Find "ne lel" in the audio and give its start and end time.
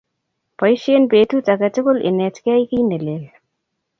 2.85-3.25